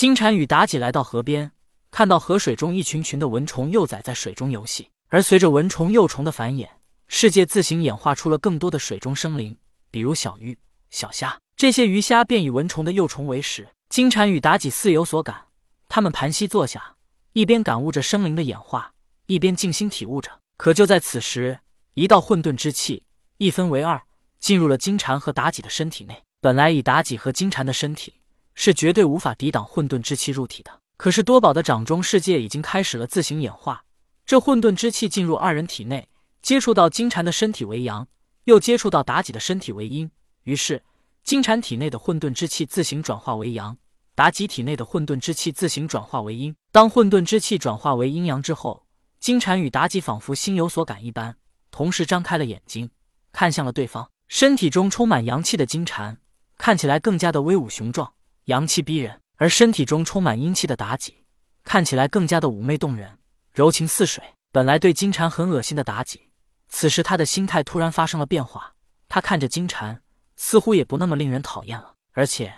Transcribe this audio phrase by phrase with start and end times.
[0.00, 1.52] 金蝉与妲己来到河边，
[1.90, 6.66] 看到河水中一群群的蚊虫幼崽在水中游戏，而随着蚊虫幼虫的繁衍，
[7.06, 9.54] 世界自行演化出了更多的水中生灵，
[9.90, 10.58] 比如小鱼、
[10.88, 11.38] 小虾。
[11.54, 13.68] 这些鱼虾便以蚊虫的幼虫为食。
[13.90, 15.48] 金蝉与妲己似有所感，
[15.86, 16.96] 他们盘膝坐下，
[17.34, 18.94] 一边感悟着生灵的演化，
[19.26, 20.30] 一边静心体悟着。
[20.56, 21.60] 可就在此时，
[21.92, 23.02] 一道混沌之气
[23.36, 24.00] 一分为二，
[24.38, 26.22] 进入了金蝉和妲己的身体内。
[26.40, 28.14] 本来以妲己和金蝉的身体
[28.54, 33.84] 是绝对无法抵挡混沌之气入体的，可是多宝的掌中世界已经开始了自行演化。
[34.26, 36.08] 这混沌之气进入二人体内，
[36.42, 38.06] 接触到金蝉的身体为阳，
[38.44, 40.10] 又接触到妲己的身体为阴，
[40.44, 40.82] 于是
[41.24, 43.76] 金蝉体内的混沌之气自行转化为阳，
[44.16, 46.54] 妲己体内的混沌之气自行转化为阴。
[46.70, 48.84] 当混沌之气转化为阴阳之后，
[49.18, 51.36] 金蝉与妲己仿佛心有所感一般，
[51.70, 52.90] 同时张开了眼睛，
[53.32, 54.10] 看向了对方。
[54.28, 56.16] 身体中充满阳气的金蝉。
[56.56, 58.12] 看起来更加的威武雄壮，
[58.50, 61.24] 阳气逼人；而身体中充满阴气的妲己，
[61.62, 63.18] 看起来更加的妩媚动人，
[63.52, 64.24] 柔情似水。
[64.50, 66.32] 本来对金蝉很恶心的妲己，
[66.68, 68.74] 此时她的心态突然发生了变化。
[69.08, 70.02] 她看着金蝉，
[70.34, 71.94] 似乎也不那么令人讨厌了。
[72.12, 72.52] 而且，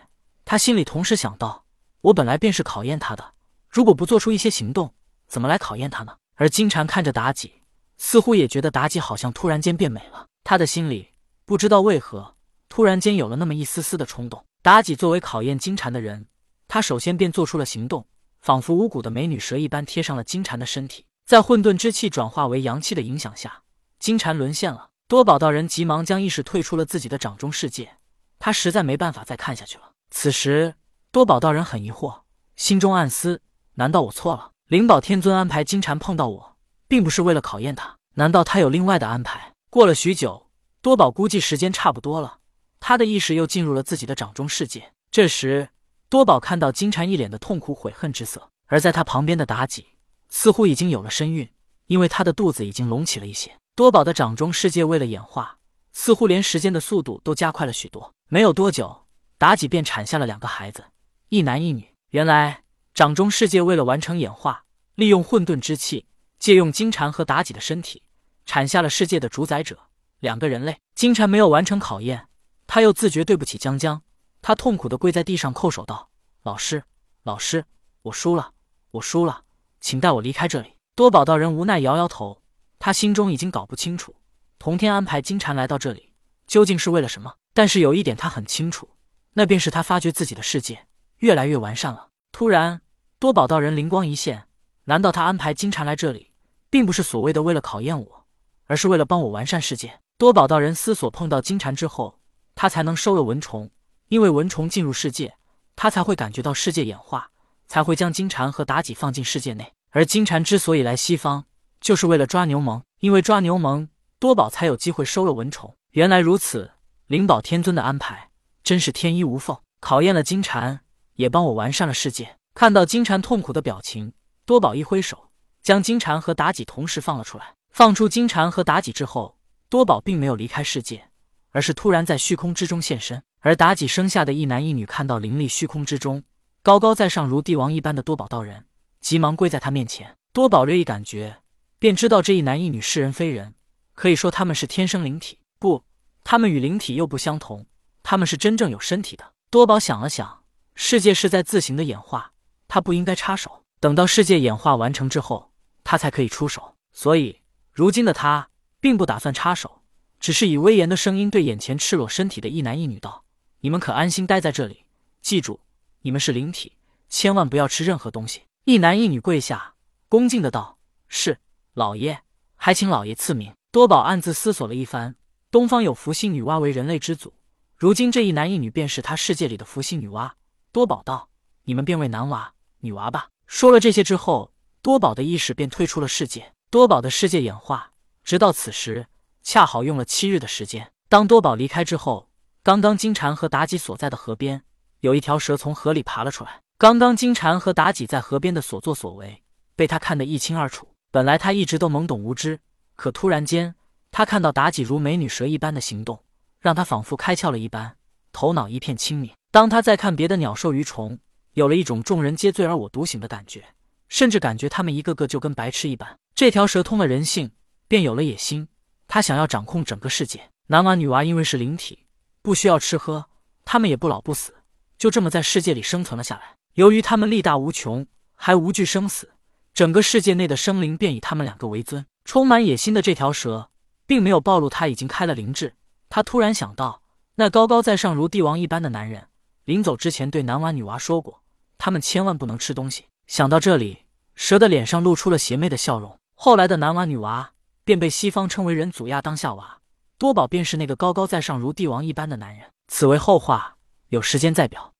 [0.47, 1.67] 她心里同时想到：
[2.01, 3.35] 我本来便是考验他的，
[3.69, 4.95] 如果不做出一些行动，
[5.29, 6.17] 怎么来考验他呢？
[6.37, 7.53] 而金蝉看着妲己，
[7.99, 10.25] 似乎也觉得妲己好像突然间变美了。
[10.43, 11.11] 他的心里
[11.45, 12.35] 不知道为何。
[12.71, 14.43] 突然间有了那么一丝丝的冲动。
[14.63, 16.29] 妲己作为考验金蝉的人，
[16.69, 18.07] 她首先便做出了行动，
[18.41, 21.05] 仿佛无骨的美女蛇一般贴上了金蝉的身体。
[21.27, 23.63] 在混沌之气转化为阳气的影响下，
[23.99, 24.91] 金蝉沦陷了。
[25.09, 27.97] 多宝道人急忙将意识退出了自己的掌中世界，
[28.39, 29.91] 他实在没办法再看下去了。
[30.11, 30.75] 此时，
[31.11, 32.21] 多宝道人很疑惑，
[32.55, 33.43] 心中暗思：
[33.75, 34.53] 难道我错了？
[34.69, 39.55] 灵宝天尊安排金蝉碰到我，并不是为了考验他，难道他有另外的安排？
[39.71, 40.49] 过了许久，
[40.81, 42.39] 多宝估计时间差不多了。
[42.85, 44.93] 他的意识又进入了自己的掌中世界。
[45.13, 45.69] 这时，
[46.09, 49.87] 多宝看到金蝉一脸的痛苦悔恨之色，而在他旁边的妲己
[50.29, 51.49] 似乎已经有了身孕，
[51.87, 53.57] 因为她的肚子已经隆起了一些。
[53.77, 55.59] 多宝的掌中世界为了演化，
[55.93, 58.13] 似乎连时间的速度都加快了许多。
[58.29, 59.05] 没有多久，
[59.39, 60.87] 妲己便产下了两个孩子，
[61.29, 61.89] 一男一女。
[62.11, 64.65] 原来，掌中世界为了完成演化，
[64.97, 66.07] 利用混沌之气，
[66.41, 68.03] 借用金蝉和妲己的身体，
[68.45, 69.79] 产下了世界的主宰者——
[70.19, 70.79] 两个人类。
[70.97, 72.27] 金蝉没有完成考验。
[72.75, 74.03] 他又自觉对不起江江，
[74.41, 76.09] 他痛苦的跪在地上叩首道
[76.43, 76.83] ：“老师，
[77.23, 77.67] 老师，
[78.01, 78.53] 我输了，
[78.93, 79.43] 我输了，
[79.79, 82.41] 请带我离开这里。”多宝道人无奈摇摇头，
[82.79, 84.15] 他心中已经搞不清楚，
[84.59, 86.15] 童天安排金蝉来到这里
[86.47, 87.35] 究竟是为了什么。
[87.53, 88.89] 但是有一点他很清楚，
[89.35, 90.87] 那便是他发觉自己的世界
[91.19, 92.09] 越来越完善了。
[92.33, 92.81] 突然，
[93.19, 94.47] 多宝道人灵光一现，
[94.85, 96.33] 难道他安排金蝉来这里，
[96.71, 98.27] 并不是所谓的为了考验我，
[98.65, 100.01] 而是为了帮我完善世界？
[100.17, 102.19] 多宝道人思索，碰到金蝉之后。
[102.63, 103.69] 他才能收了蚊虫，
[104.07, 105.35] 因为蚊虫进入世界，
[105.75, 107.29] 他才会感觉到世界演化，
[107.67, 109.73] 才会将金蝉和妲己放进世界内。
[109.91, 111.47] 而金蝉之所以来西方，
[111.81, 113.89] 就是为了抓牛虻，因为抓牛虻，
[114.21, 115.77] 多宝才有机会收了蚊虫。
[115.91, 116.71] 原来如此，
[117.09, 118.31] 灵宝天尊的安排
[118.63, 120.83] 真是天衣无缝，考验了金蝉，
[121.15, 122.37] 也帮我完善了世界。
[122.55, 124.13] 看到金蝉痛苦的表情，
[124.47, 125.31] 多宝一挥手，
[125.61, 127.57] 将金蝉和妲己同时放了出来。
[127.71, 129.37] 放出金蝉和妲己之后，
[129.69, 131.09] 多宝并没有离开世界。
[131.53, 136.25] 而是突然在虚空之中现身，而妲己生下的一男一女看到灵力虚空之中
[136.63, 138.67] 高高在上如帝王一般的多宝道人，
[139.01, 140.17] 急忙跪在他面前。
[140.33, 141.39] 多宝略一感觉，
[141.79, 143.55] 便知道这一男一女是人非人，
[143.95, 145.39] 可以说他们是天生灵体。
[145.59, 145.85] 不，
[146.25, 147.67] 他们与灵体又不相同，
[148.03, 149.33] 他们是真正有身体的。
[149.51, 152.33] 多宝想了想，世界是在自行的演化，
[152.67, 155.53] 他不应该插手，等到世界演化完成之后，
[155.85, 156.77] 他才可以出手。
[156.95, 157.43] 所以，
[157.73, 158.49] 如今的他
[158.81, 159.82] 并不打算插手。
[160.23, 163.25] 只是以威严的声音对眼前赤裸身体的一男一女道
[163.59, 164.85] ：“你们可安心待在这里，
[165.21, 165.59] 记住，
[166.03, 166.77] 你们是灵体，
[167.09, 169.75] 千万不要吃任何东西。”一男一女跪下，
[170.09, 170.79] 恭敬的道
[171.11, 171.41] ：“是
[171.75, 172.21] 老爷，
[172.55, 175.17] 还请老爷赐名。”多宝暗自思索了一番，
[175.51, 177.35] 东方有伏羲女娲为人类之祖，
[177.77, 180.31] 如今这一男一女便是他世界里的伏羲女娲。
[180.71, 181.31] 多宝道
[181.67, 184.53] ：“你们便为男娃、女娃吧。”说了这些之后，
[184.83, 186.53] 多宝的意识便退出了世界。
[186.71, 187.91] 多宝的世界演化，
[188.23, 189.09] 直到此时。
[189.43, 190.93] 恰好用了七日的时间。
[191.09, 192.29] 当多宝离开之后，
[192.63, 194.63] 刚刚金蝉和妲己所在的河边，
[195.01, 196.61] 有一条蛇从河里爬了出来。
[196.79, 199.43] 刚刚金蝉和妲己在河边的所作所为，
[199.77, 200.89] 被他看得一清二楚。
[201.11, 202.61] 本来他一直都懵懂无知，
[202.97, 203.75] 可突然间，
[204.11, 206.25] 他看到妲己如美女蛇一般的行动，
[206.61, 207.97] 让他仿佛开窍了一般，
[208.33, 209.33] 头脑一片清明。
[209.51, 211.19] 当他再看别的鸟兽鱼虫，
[211.53, 213.63] 有了一种众人皆醉而我独醒的感觉，
[214.09, 216.19] 甚至感觉他们一个个就跟白痴一般。
[216.35, 217.51] 这条蛇通了人性，
[217.87, 218.67] 便有了野心。
[219.13, 220.49] 他想要掌控整个世界。
[220.69, 222.07] 男娃女娃因为是灵体，
[222.41, 223.27] 不需要吃喝，
[223.63, 224.55] 他们也不老不死，
[224.97, 226.55] 就这么在世界里生存了下来。
[226.77, 229.33] 由于他们力大无穷，还无惧生死，
[229.75, 232.07] 整个世界内的生灵便以他们两个为尊。
[232.25, 233.69] 充满野心的这条蛇，
[234.07, 235.75] 并没有暴露他已经开了灵智。
[236.09, 237.03] 他突然想到，
[237.35, 239.27] 那高高在上如帝王一般的男人，
[239.67, 241.43] 临走之前对男娃女娃说过，
[241.77, 243.05] 他们千万不能吃东西。
[243.27, 244.05] 想到这里，
[244.35, 246.19] 蛇的脸上露出了邪魅的笑容。
[246.35, 247.53] 后来的男娃女娃
[247.85, 249.79] 便被西方称为人祖亚当夏娃，
[250.19, 252.71] 多宝便是那个高高在上如帝王一般的男人。
[252.89, 253.77] 此为后话，
[254.09, 254.92] 有时间再表。